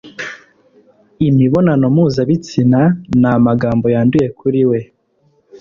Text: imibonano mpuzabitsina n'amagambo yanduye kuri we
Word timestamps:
imibonano 1.27 1.85
mpuzabitsina 1.95 2.81
n'amagambo 3.21 3.85
yanduye 3.93 4.27
kuri 4.39 4.61
we 4.69 4.79